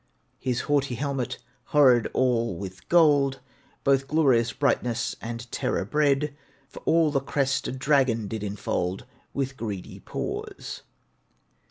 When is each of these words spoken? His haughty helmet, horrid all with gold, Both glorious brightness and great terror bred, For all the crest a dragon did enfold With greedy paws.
His 0.39 0.61
haughty 0.61 0.95
helmet, 0.95 1.37
horrid 1.65 2.07
all 2.11 2.55
with 2.57 2.89
gold, 2.89 3.39
Both 3.83 4.07
glorious 4.07 4.51
brightness 4.51 5.15
and 5.21 5.41
great 5.41 5.51
terror 5.51 5.85
bred, 5.85 6.35
For 6.67 6.79
all 6.85 7.11
the 7.11 7.19
crest 7.19 7.67
a 7.67 7.71
dragon 7.71 8.27
did 8.27 8.41
enfold 8.41 9.05
With 9.31 9.57
greedy 9.57 9.99
paws. 9.99 10.81